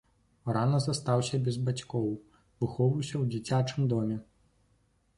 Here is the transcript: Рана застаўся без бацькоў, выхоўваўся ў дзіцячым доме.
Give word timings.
Рана 0.55 0.79
застаўся 0.85 1.41
без 1.49 1.59
бацькоў, 1.69 2.09
выхоўваўся 2.65 3.13
ў 3.23 3.25
дзіцячым 3.37 3.81
доме. 3.97 4.23